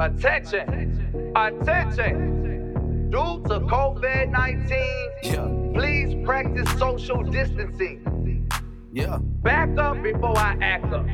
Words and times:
Attention, 0.00 1.32
attention. 1.36 3.10
Due 3.10 3.42
to 3.48 3.60
COVID 3.60 4.30
19, 4.30 4.78
Yeah, 5.22 5.48
please 5.72 6.24
practice 6.26 6.68
social 6.78 7.22
distancing. 7.22 8.48
yeah. 8.92 9.18
Back 9.42 9.78
up 9.78 10.02
before 10.02 10.36
I 10.36 10.56
act 10.60 10.92
up. 10.92 11.06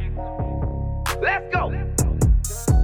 Let's 1.20 1.54
go. 1.54 1.70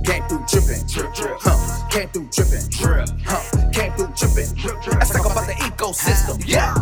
Came 0.04 0.22
through 0.29 0.45
drippin', 0.48 0.87
drip, 0.87 1.14
drip, 1.14 1.39
huh? 1.41 1.89
Came 1.89 2.09
through 2.11 2.29
drippin', 2.31 2.69
drip, 2.71 3.09
huh? 3.25 3.71
Came 3.73 3.93
through 3.93 4.13
drippin', 4.17 4.55
drip, 4.55 4.83
drip. 4.83 4.97
Let's 4.99 5.11
talk 5.11 5.27
about 5.33 5.47
the 5.47 5.55
ecosystem, 5.55 6.43
yeah. 6.47 6.75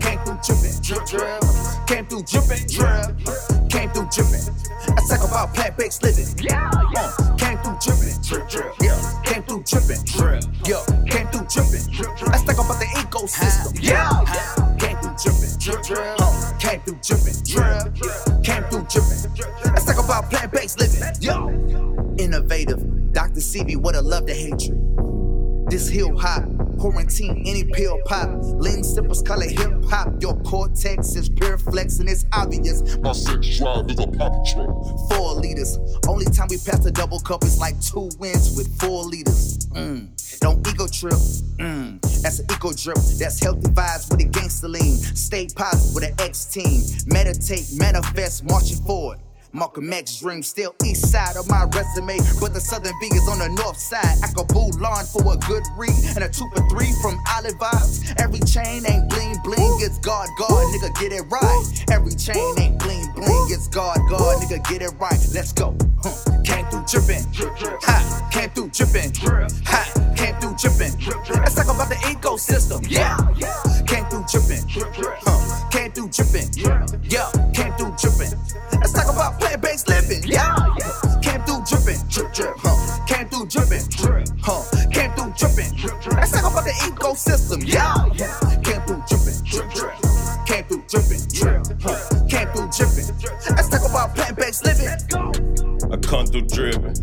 Came 0.00 0.18
through 0.20 0.38
drippin', 0.46 0.80
drip, 0.80 1.04
drip. 1.06 1.42
Came 1.88 2.06
through 2.06 2.22
drippin', 2.22 2.64
drip. 2.70 3.68
Came 3.68 3.90
through 3.90 4.08
drippin'. 4.14 4.54
Let's 4.94 5.08
talk 5.10 5.28
about 5.28 5.52
plant-based 5.54 6.02
living. 6.04 6.26
Yeah, 6.38 6.70
yeah. 6.94 7.10
Uh, 7.18 7.34
drippin', 7.84 8.22
drip, 8.22 8.48
drip. 8.48 8.74
Yeah. 8.80 9.22
Came 9.24 9.42
through 9.42 9.62
drippin', 9.64 10.04
drip. 10.04 10.44
Yo, 10.66 10.82
came 11.06 11.28
through 11.28 11.46
drippin'. 11.48 11.84
Let's 12.30 12.44
talk 12.44 12.54
about 12.54 12.80
the 12.80 12.86
ecosystem. 12.96 13.78
Yeah. 13.82 14.24
Came 14.24 14.63
This 25.74 25.88
hill 25.88 26.16
hop, 26.16 26.44
quarantine, 26.78 27.42
any 27.44 27.64
pill 27.64 27.98
pop. 28.04 28.28
Lean 28.62 28.84
sippers 28.84 29.22
call 29.22 29.42
it 29.42 29.58
hip 29.58 29.84
hop. 29.86 30.22
Your 30.22 30.40
cortex 30.42 31.16
is 31.16 31.28
pure 31.28 31.58
flex 31.58 31.98
and 31.98 32.08
it's 32.08 32.24
obvious. 32.32 32.96
My 32.98 33.10
sex 33.10 33.58
drive 33.58 33.90
is 33.90 33.98
a 33.98 34.06
poppy 34.06 34.52
truck. 34.52 34.70
Four 35.10 35.34
liters. 35.34 35.76
Only 36.06 36.26
time 36.26 36.46
we 36.48 36.58
pass 36.58 36.86
a 36.86 36.92
double 36.92 37.18
cup 37.18 37.42
is 37.42 37.58
like 37.58 37.74
two 37.80 38.08
wins 38.20 38.56
with 38.56 38.68
four 38.78 39.02
liters. 39.02 39.66
Mm. 39.74 40.38
Don't 40.38 40.64
ego 40.68 40.86
trip. 40.86 41.14
Mm. 41.58 42.00
That's 42.22 42.38
an 42.38 42.46
eco 42.52 42.72
drip. 42.72 42.98
That's 43.18 43.42
healthy 43.42 43.68
vibes 43.70 44.08
with 44.12 44.20
a 44.20 44.28
gangster 44.28 44.68
lean. 44.68 44.94
Stay 44.98 45.48
positive 45.56 45.92
with 45.92 46.04
an 46.04 46.14
X 46.20 46.44
team. 46.44 46.82
Meditate, 47.08 47.66
manifest, 47.76 48.44
marching 48.44 48.78
forward. 48.78 49.18
Malcolm 49.54 49.92
X 49.92 50.18
dream 50.18 50.42
still 50.42 50.74
east 50.84 51.12
side 51.12 51.36
of 51.36 51.48
my 51.48 51.64
resume, 51.72 52.18
but 52.40 52.52
the 52.52 52.60
southern 52.60 52.92
V 53.00 53.06
is 53.06 53.28
on 53.28 53.38
the 53.38 53.48
north 53.62 53.78
side. 53.78 54.18
I 54.22 54.26
could 54.34 54.48
boo 54.48 54.68
lawn 54.82 55.06
for 55.06 55.22
a 55.32 55.36
good 55.46 55.62
read 55.76 55.94
and 56.16 56.24
a 56.24 56.28
two 56.28 56.50
for 56.52 56.68
three 56.68 56.90
from 57.00 57.22
Olive 57.36 57.54
Vibes. 57.54 58.02
Every 58.20 58.40
chain 58.40 58.82
ain't 58.84 59.08
bling 59.08 59.38
bling, 59.44 59.78
it's 59.78 59.98
God 59.98 60.28
God, 60.38 60.50
nigga 60.74 60.92
get 60.98 61.12
it 61.12 61.22
right. 61.30 61.84
Every 61.90 62.14
chain 62.16 62.58
ain't 62.58 62.80
bling 62.80 63.06
bling, 63.14 63.46
it's 63.48 63.68
God 63.68 63.96
God, 64.10 64.42
nigga 64.42 64.58
get 64.68 64.82
it 64.82 64.92
right. 64.98 65.22
Let's 65.32 65.52
go. 65.52 65.76
Huh. 66.02 66.42
Came 66.42 66.66
through 66.66 66.84
drippin', 66.90 67.24
ha. 67.80 68.28
Came 68.32 68.50
through 68.50 68.70
drippin', 68.70 69.12
ha. 69.64 70.13
Came 70.16 70.34
through 70.36 70.54
drippin'. 70.56 70.94
Let's 71.42 71.54
talk 71.54 71.66
about 71.66 71.88
the 71.88 71.96
ecosystem, 72.06 72.86
yeah. 72.88 73.16
Came 73.86 74.04
through 74.06 74.24
drippin', 74.30 74.64
huh. 74.68 75.70
Came 75.70 75.92
through 75.92 76.08
drippin', 76.08 76.48
yeah. 76.56 77.30
Came 77.52 77.72
through 77.74 77.94
drippin'. 77.98 78.38
Let's 78.80 78.92
talk 78.92 79.12
about 79.12 79.40
plant-based 79.40 79.88
living, 79.88 80.22
yeah. 80.24 80.54
Came 81.22 81.42
through 81.42 81.64
drip, 81.66 81.84
huh. 82.62 83.06
Came 83.06 83.28
through 83.28 83.46
drippin', 83.46 83.84
huh. 84.42 84.62
Came 84.90 85.10
through 85.12 85.32
drippin'. 85.36 85.70
Let's 86.16 86.32
talk 86.32 86.50
about 86.50 86.64
the 86.64 86.74
ecosystem, 86.86 87.62
yeah. 87.66 88.08
Came 88.62 88.82
through 88.86 89.02
drippin', 89.08 89.38
drip 89.44 89.70
drip. 89.74 89.94
Came 90.46 90.64
through 90.64 90.84
drippin', 90.88 91.22
huh. 91.82 91.98
Came 92.28 92.48
through 92.54 92.68
drippin'. 92.70 93.06
Let's 93.56 93.68
talk 93.68 93.84
about 93.88 94.14
plant-based 94.14 94.64
living. 94.64 94.88
I 95.90 95.96
come 95.98 96.26
through 96.26 96.46
dripping. 96.46 96.96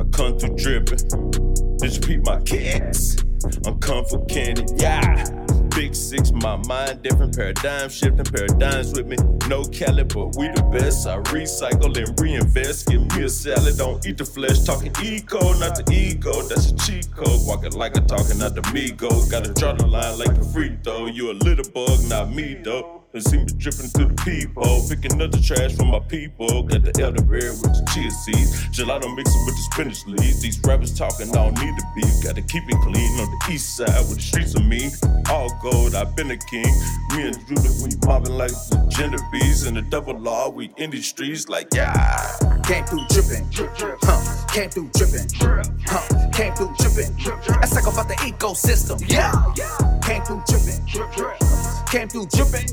I 0.00 0.04
come 0.12 0.38
through 0.38 0.56
dripping. 0.56 1.43
Bitch, 1.84 2.06
peep 2.06 2.24
my 2.24 2.40
kicks. 2.40 3.18
I'm 3.66 3.78
candy, 4.26 4.64
yeah. 4.76 5.28
Big 5.76 5.94
six, 5.94 6.32
my 6.32 6.56
mind 6.66 7.02
different 7.02 7.36
paradigm 7.36 7.90
shifting 7.90 8.24
paradigms 8.24 8.94
with 8.94 9.06
me. 9.06 9.18
No 9.50 9.64
Cali, 9.64 10.04
but 10.04 10.34
we 10.38 10.48
the 10.48 10.62
best. 10.72 11.06
I 11.06 11.18
recycle 11.18 11.94
and 11.94 12.18
reinvest. 12.18 12.86
Give 12.86 13.02
me 13.14 13.24
a 13.24 13.28
salad, 13.28 13.76
don't 13.76 14.06
eat 14.06 14.16
the 14.16 14.24
flesh. 14.24 14.60
Talking 14.60 14.94
eco, 15.02 15.52
not 15.58 15.76
the 15.76 15.84
ego. 15.92 16.32
That's 16.48 16.70
a 16.70 16.76
cheat 16.76 17.14
code. 17.14 17.40
Walking 17.46 17.72
like 17.72 17.98
I'm 17.98 18.06
talking, 18.06 18.38
not 18.38 18.54
the 18.54 18.62
me 18.72 18.90
go. 18.92 19.10
Gotta 19.28 19.52
draw 19.52 19.74
the 19.74 19.86
line 19.86 20.18
like 20.18 20.38
a 20.38 20.44
free 20.44 20.78
throw. 20.82 21.04
You 21.04 21.32
a 21.32 21.34
little 21.34 21.70
bug, 21.70 22.02
not 22.08 22.32
me 22.32 22.54
though. 22.64 23.03
And 23.14 23.22
see 23.22 23.36
me 23.36 23.46
dripping 23.46 23.86
through 23.94 24.08
the 24.08 24.14
peephole. 24.26 24.88
Picking 24.88 25.22
up 25.22 25.30
the 25.30 25.38
trash 25.38 25.76
from 25.76 25.94
my 25.94 26.00
people. 26.00 26.64
Got 26.64 26.82
the 26.82 26.90
elderberry 27.00 27.54
with 27.62 27.70
the 27.70 27.86
chia 27.94 28.10
seeds. 28.10 28.50
Gelato 28.74 29.06
mixing 29.14 29.46
with 29.46 29.54
the 29.54 29.62
spinach 29.70 30.04
leaves. 30.06 30.42
These 30.42 30.58
rappers 30.66 30.98
talking, 30.98 31.30
I 31.30 31.34
don't 31.34 31.54
need 31.62 31.76
the 31.78 31.86
beef. 31.94 32.10
Gotta 32.24 32.42
keep 32.42 32.64
it 32.66 32.74
clean 32.82 33.20
on 33.22 33.30
the 33.30 33.52
east 33.54 33.76
side 33.76 33.86
where 34.10 34.18
the 34.18 34.20
streets 34.20 34.56
are 34.56 34.66
mean. 34.66 34.90
All 35.30 35.48
gold, 35.62 35.94
I've 35.94 36.16
been 36.16 36.32
a 36.32 36.36
king. 36.36 36.66
Me 37.14 37.30
and 37.30 37.38
Judah, 37.46 37.70
we 37.86 37.94
mobbing 38.04 38.34
like 38.34 38.50
the 38.50 38.82
gender 38.90 39.22
bees. 39.30 39.64
In 39.64 39.74
the 39.74 39.82
double 39.82 40.18
law, 40.18 40.50
we 40.50 40.72
in 40.76 40.90
these 40.90 41.06
streets 41.06 41.48
like, 41.48 41.68
yeah. 41.72 42.18
Came 42.66 42.84
through 42.84 43.06
drippin', 43.14 43.46
huh? 44.02 44.46
Came 44.50 44.70
through 44.70 44.90
drippin', 44.90 45.30
huh? 45.86 46.30
Came 46.32 46.52
through 46.54 46.74
drippin'. 46.82 47.14
Let's 47.62 47.74
talk 47.78 47.86
about 47.92 48.08
the 48.08 48.18
ecosystem, 48.26 48.98
yeah. 49.06 49.30
Came 50.02 50.24
through 50.24 50.42
drippin', 50.48 50.82
came 51.94 52.08
through 52.08 52.26
drippin', 52.26 52.66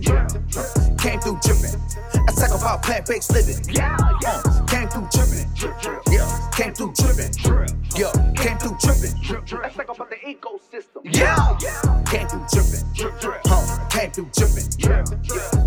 came 0.98 1.20
through 1.20 1.38
drippin'. 1.46 1.80
Let's 2.26 2.42
talk 2.42 2.60
about 2.60 2.82
plant-based 2.82 3.32
living, 3.32 3.56
uh, 3.70 3.72
yeah. 3.72 3.98
Yeah. 4.24 4.42
Came 4.68 4.90
through 4.90 5.08
drippin', 5.14 5.46
yeah. 6.10 6.50
Came 6.52 6.74
through 6.74 6.94
drippin', 6.98 7.32
yeah. 7.96 8.12
Came 8.36 8.58
through 8.58 8.78
drippin'. 8.82 9.14
Let's 9.62 9.76
talk 9.76 9.90
about 9.96 10.10
the 10.10 10.16
ecosystem, 10.26 11.06
yeah. 11.06 11.54
Came 12.06 12.28
through 12.30 12.46
drippin', 12.52 13.42
huh? 13.46 13.90
Came 13.90 14.10
through 14.10 14.30
drippin', 14.34 14.68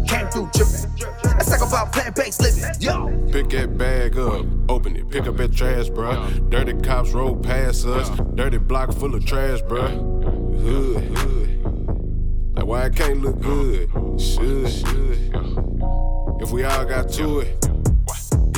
came 0.09 0.29
through 0.31 0.51
drippin'. 0.53 0.91
Let's 1.23 1.51
talk 1.57 1.69
about 1.69 1.93
plant-based 1.93 2.43
living, 2.43 2.65
yeah. 2.81 3.07
Pick 3.31 3.51
that 3.51 3.79
bag 3.79 4.19
up, 4.19 4.47
open 4.69 4.97
it, 4.97 5.09
pick 5.09 5.29
up 5.29 5.37
that 5.37 5.55
trash, 5.55 5.91
bruh. 5.91 6.51
Dirty 6.51 6.73
cops 6.83 7.13
roll 7.13 7.37
past 7.37 7.87
us, 7.87 8.11
dirty 8.35 8.59
block 8.59 8.93
full 8.93 9.15
of 9.15 9.25
trash, 9.25 9.63
bruh. 9.63 9.93
Hood, 10.61 11.05
hood. 11.19 11.44
Like 11.44 11.44
why 12.75 12.87
it 12.87 12.97
can't 12.97 13.23
look 13.23 13.41
good? 13.41 13.89
Should. 14.21 14.67
If 16.43 16.51
we 16.51 16.65
all 16.65 16.85
got 16.85 17.09
to 17.11 17.39
it, 17.39 17.65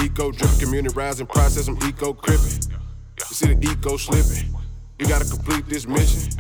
eco 0.03 0.33
drip, 0.33 0.59
community 0.59 0.95
rising, 0.95 1.27
process, 1.27 1.69
I'm 1.69 1.77
eco 1.87 2.15
crippin'. 2.15 2.73
You 3.19 3.35
see 3.37 3.53
the 3.53 3.71
eco 3.71 3.99
slipping. 3.99 4.57
You 4.99 5.07
gotta 5.07 5.27
complete 5.27 5.69
this 5.69 5.87
mission. 5.87 6.33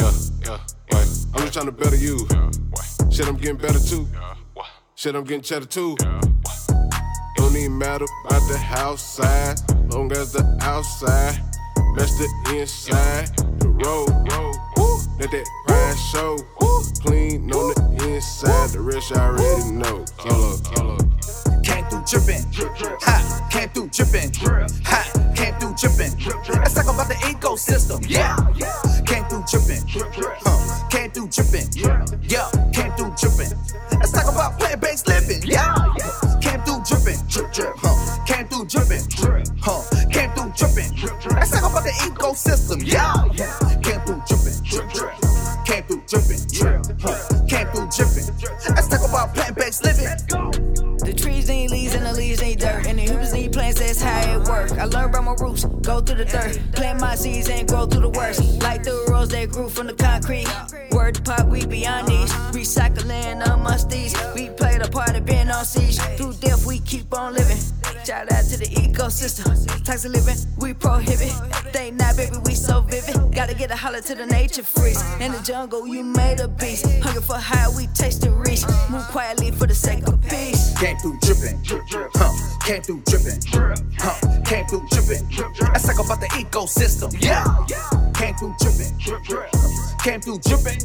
Yeah, 0.00 0.10
yeah, 0.42 0.58
yeah. 0.90 1.04
I'm 1.34 1.42
just 1.42 1.52
trying 1.52 1.66
to 1.66 1.72
better 1.72 1.94
you. 1.94 2.26
Shit, 3.12 3.28
I'm 3.28 3.36
getting 3.36 3.56
better 3.56 3.78
too. 3.78 4.08
Shit, 4.96 5.14
I'm 5.14 5.22
getting 5.22 5.42
cheddar 5.42 5.66
too. 5.66 5.96
Don't 7.36 7.56
even 7.56 7.78
matter 7.78 8.06
about 8.26 8.42
the 8.48 8.58
house 8.58 9.02
side, 9.02 9.60
long 9.92 10.10
as 10.10 10.32
the 10.32 10.42
outside 10.62 11.40
match 11.94 12.10
the 12.18 12.58
inside. 12.58 13.28
The 13.60 13.68
road, 13.68 14.10
road. 14.32 14.53
Let 15.18 15.30
that 15.30 15.48
pride 15.66 15.96
show. 16.12 16.36
Clean 17.00 17.50
on 17.52 17.74
the 17.74 18.14
inside, 18.14 18.70
the 18.70 18.80
rest 18.80 19.14
I 19.14 19.26
already 19.26 19.70
know. 19.70 20.04
Solo, 20.18 20.56
solo. 20.74 20.98
Came 21.62 21.84
through 21.86 22.04
drippin', 22.06 22.44
ha, 23.00 23.48
came 23.50 23.68
through 23.68 23.88
drippin', 23.88 24.32
I 54.84 54.86
learned 54.86 55.14
from 55.14 55.24
my 55.24 55.32
roots, 55.40 55.64
go 55.64 56.02
through 56.02 56.16
the 56.16 56.26
dirt. 56.26 56.60
Plant 56.72 57.00
my 57.00 57.14
seeds 57.14 57.48
and 57.48 57.66
grow 57.66 57.86
through 57.86 58.02
the 58.02 58.10
worst. 58.10 58.62
Like 58.62 58.82
the 58.82 59.06
rose 59.08 59.30
that 59.30 59.48
grew 59.48 59.70
from 59.70 59.86
the 59.86 59.94
concrete. 59.94 60.46
Word 60.92 61.14
to 61.14 61.22
pop, 61.22 61.46
we 61.46 61.64
beyond 61.64 62.06
these. 62.06 62.30
Recycling 62.52 63.40
amongst 63.48 63.88
these. 63.88 64.14
We 64.34 64.50
played 64.50 64.82
a 64.82 64.88
part 64.90 65.16
of 65.16 65.24
being 65.24 65.48
on 65.48 65.64
siege. 65.64 65.96
Through 66.18 66.34
death, 66.34 66.66
we 66.66 66.80
keep 66.80 67.14
on 67.14 67.32
living. 67.32 67.56
Shout 68.04 68.30
out 68.30 68.44
to 68.44 68.58
the 68.58 68.66
ecosystem. 68.76 69.46
Of 69.46 70.04
living, 70.04 70.36
we 70.58 70.74
prohibit. 70.74 71.32
Think 71.72 71.96
not, 71.96 72.18
baby, 72.18 72.36
we 72.44 72.54
so 72.54 72.82
vivid. 72.82 73.34
Gotta 73.34 73.54
get 73.54 73.70
a 73.70 73.76
holler 73.76 74.02
to 74.02 74.14
the 74.14 74.26
nature 74.26 74.62
freeze. 74.62 75.02
In 75.18 75.32
the 75.32 75.40
jungle, 75.42 75.86
you 75.86 76.04
made 76.04 76.40
a 76.40 76.48
beast. 76.48 76.84
Hunger 77.02 77.22
for 77.22 77.38
high, 77.38 77.70
we 77.74 77.86
taste 77.94 78.20
the 78.20 78.30
reach. 78.30 78.64
Move 78.90 79.08
quietly 79.08 79.50
for 79.50 79.66
the 79.66 79.74
sake 79.74 80.06
of 80.06 80.20
peace. 80.20 80.53
Came 80.84 80.98
through 80.98 81.18
drippin', 81.22 81.58
huh? 82.14 82.58
Came 82.60 82.82
through 82.82 83.00
drippin', 83.06 83.40
huh? 83.98 84.42
came 84.44 84.66
through 84.66 84.86
dripping. 84.90 85.26
Let's 85.72 85.86
talk 85.86 86.04
about 86.04 86.20
the 86.20 86.28
ecosystem. 86.36 87.08
Yeah, 87.24 87.40
came 88.12 88.34
through 88.36 88.54
dripping. 88.60 88.92
Came 90.04 90.20
through 90.20 90.40
dripping. 90.44 90.84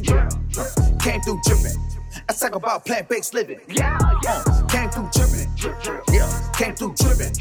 Came 1.00 1.20
through 1.20 1.40
dripping. 1.44 1.76
Let's 2.26 2.40
talk 2.40 2.54
about 2.54 2.86
plant-based 2.86 3.34
living. 3.34 3.60
Yeah, 3.68 3.98
uh, 4.26 4.66
came 4.68 4.88
through 4.88 5.10
dripping. 5.12 5.52
Yeah, 6.08 6.50
came 6.56 6.74
through 6.74 6.94
dripping. 6.96 7.36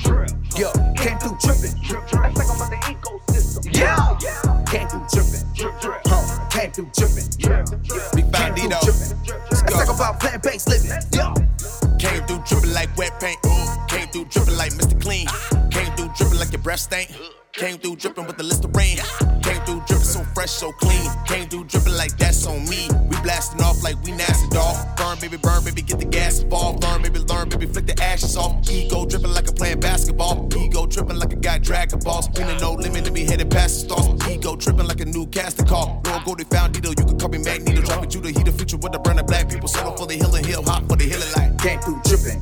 Yeah, 0.59 0.75
came 0.99 1.17
through 1.17 1.37
dripping. 1.39 1.79
Let's 1.79 2.11
talk 2.11 2.55
about 2.59 2.71
the 2.75 2.79
ecosystem. 2.91 3.71
Yeah, 3.71 4.19
came 4.65 4.87
through 4.89 5.07
dripping. 5.07 5.47
Huh, 6.07 6.49
came 6.49 6.71
through 6.73 6.91
dripping. 6.91 7.29
Big 7.39 8.33
Came 8.35 8.53
through 8.53 8.67
Bandito. 8.67 8.83
dripping. 8.83 9.39
Let's 9.49 9.73
talk 9.73 9.95
about 9.95 10.19
plant-based 10.19 10.67
living. 10.67 11.08
Came 17.51 17.77
through 17.77 17.97
dripping 17.97 18.25
with 18.25 18.37
the 18.37 18.43
list 18.43 18.63
of 18.63 18.73
rain. 18.73 18.97
Came 19.43 19.61
through 19.65 19.83
dripping 19.85 20.05
so 20.05 20.23
fresh, 20.33 20.49
so 20.49 20.71
clean. 20.71 21.11
Came 21.25 21.49
through 21.49 21.65
dripping 21.65 21.93
like 21.93 22.15
that's 22.17 22.47
on 22.47 22.63
me. 22.69 22.87
We 23.09 23.19
blasting 23.19 23.61
off 23.61 23.83
like 23.83 24.01
we 24.03 24.13
nasty 24.13 24.47
dog. 24.47 24.77
Burn, 24.95 25.19
baby, 25.19 25.35
burn, 25.35 25.65
baby, 25.65 25.81
get 25.81 25.99
the 25.99 26.05
gas 26.05 26.39
involved. 26.39 26.81
Learn, 26.83 27.01
baby, 27.01 27.19
learn, 27.19 27.49
baby, 27.49 27.65
flick 27.65 27.85
the 27.85 28.01
ashes 28.01 28.37
off. 28.37 28.69
Ego 28.71 29.05
dripping 29.05 29.33
like 29.33 29.49
I'm 29.49 29.55
playing 29.55 29.81
basketball. 29.81 30.47
Ego 30.57 30.85
tripping 30.87 31.19
like 31.19 31.33
a 31.33 31.35
guy 31.35 31.57
dragging 31.57 31.99
balls. 31.99 32.29
Feeling 32.29 32.57
no 32.61 32.73
limit 32.73 33.03
to 33.03 33.11
be 33.11 33.25
headed 33.25 33.51
past 33.51 33.89
the 33.89 33.95
stars. 33.95 34.29
Ego 34.31 34.55
tripping 34.55 34.87
like 34.87 35.01
a 35.01 35.05
new 35.05 35.27
casting 35.27 35.67
call. 35.67 36.01
No 36.05 36.21
go, 36.23 36.33
they 36.33 36.45
found 36.45 36.73
Dito. 36.73 36.97
You 36.97 37.05
can 37.05 37.19
call 37.19 37.29
me 37.29 37.39
Magneto. 37.39 37.81
Dropping 37.81 38.11
you 38.11 38.21
the 38.21 38.31
heat 38.31 38.47
of 38.47 38.55
future 38.55 38.77
with 38.77 38.93
the 38.93 38.99
burning 38.99 39.25
black 39.25 39.49
people. 39.49 39.67
Solo 39.67 39.97
for 39.97 40.07
the 40.07 40.15
hill 40.15 40.33
and 40.33 40.45
hill, 40.45 40.63
hot 40.63 40.87
for 40.87 40.95
the 40.95 41.03
hill 41.03 41.19
light. 41.35 41.59
Came 41.59 41.79
through 41.81 41.99
dripping, 42.05 42.41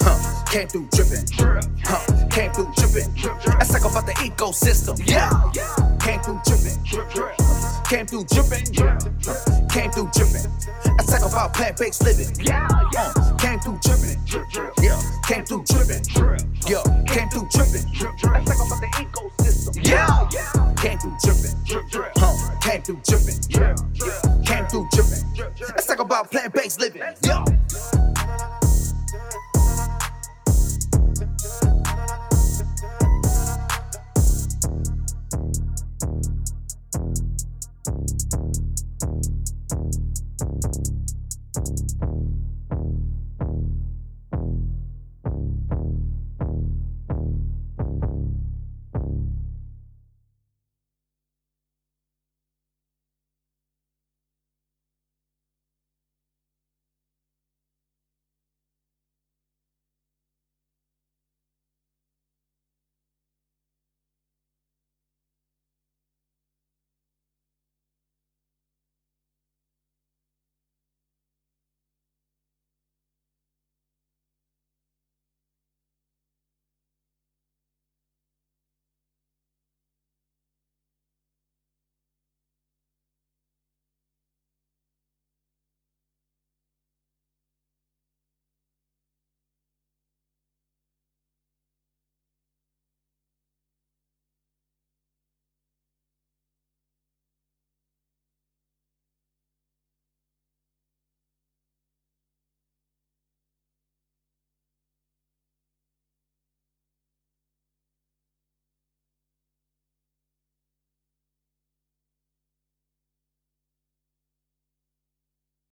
huh? 0.00 0.31
Came 0.52 0.68
through 0.68 0.86
dripping, 0.92 1.24
huh? 1.82 2.28
Came 2.28 2.52
through 2.52 2.70
dripping. 2.76 3.08
Let's 3.56 3.72
talk 3.72 3.90
about 3.90 4.04
the 4.04 4.12
ecosystem. 4.20 5.00
Yeah, 5.08 5.32
came 5.96 6.20
through 6.20 6.42
dripping, 6.44 6.76
came 7.88 8.04
through 8.04 8.28
dripping, 8.28 8.68
drip, 8.68 9.00
drip. 9.24 9.70
came 9.72 9.90
through 9.90 10.10
dripping. 10.12 10.44
Let's 10.92 11.08
talk 11.08 11.24
about 11.24 11.54
plant-based 11.54 12.04
living. 12.04 12.36
Yeah, 12.44 12.68
came 13.40 13.60
through 13.60 13.80
dripping, 13.80 14.20
drip, 14.28 14.44
drip. 14.52 14.74
yeah, 14.82 15.00
came 15.24 15.44
through 15.48 15.64
dripping, 15.64 16.04
yeah, 16.68 16.84
came 17.08 17.28
through 17.32 17.48
dripping. 17.48 17.88
Let's 17.96 18.44
talk 18.44 18.60
about 18.60 18.80
the 18.84 18.90
ecosystem. 19.00 19.72
Yeah, 19.88 20.28
came 20.76 20.98
through 21.00 21.16
dripping, 21.24 21.56
drip, 21.64 21.88
drip. 21.88 22.12
huh? 22.20 22.60
Came 22.60 22.82
through 22.82 23.00
dripping, 23.08 23.40
drip, 23.48 23.76
drip. 23.96 24.44
came 24.44 24.66
through 24.68 24.86
dripping. 24.92 25.24
Let's 25.72 25.86
talk 25.86 26.00
about 26.00 26.30
plant-based 26.30 26.78
living. 26.78 27.00
Yeah. 27.24 27.42